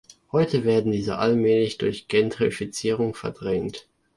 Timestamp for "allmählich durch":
1.19-2.07